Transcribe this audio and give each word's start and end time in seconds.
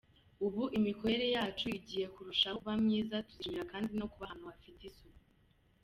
Ubu 0.45 0.63
imikorere 0.77 1.25
yacu 1.35 1.65
igiye 1.77 2.05
kurushaho 2.13 2.55
kuba 2.61 2.75
myiza, 2.85 3.25
tuzishima 3.27 3.63
kandi 3.71 3.91
no 3.99 4.05
kuba 4.11 4.25
ahntu 4.31 4.43
hafite 4.51 4.81
isuku. 4.89 5.23